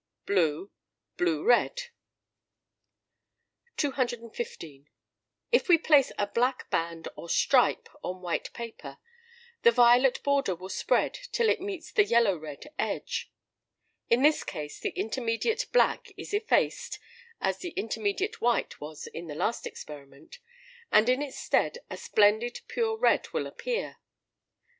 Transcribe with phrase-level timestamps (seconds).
[0.25, 0.71] Blue.
[1.15, 1.79] Blue red.
[3.77, 4.89] 215.
[5.51, 8.97] If we place a black band, or stripe, on white paper,
[9.61, 13.31] the violet border will spread till it meets the yellow red edge.
[14.09, 16.97] In this case the intermediate black is effaced
[17.39, 20.39] (as the intermediate white was in the last experiment),
[20.91, 23.97] and in its stead a splendid pure red will appear.